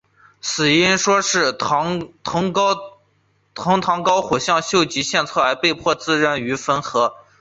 [0.41, 7.13] 死因一说是藤堂高虎向秀吉献策而被迫自刃于粉河。